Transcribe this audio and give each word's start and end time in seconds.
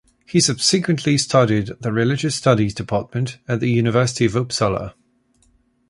He 0.25 0.39
subsequently 0.41 1.15
studied 1.19 1.69
at 1.69 1.83
the 1.83 1.91
religious 1.93 2.33
studies 2.33 2.73
department 2.73 3.37
at 3.47 3.59
the 3.59 3.69
University 3.69 4.25
of 4.25 4.31
Uppsala. 4.33 4.95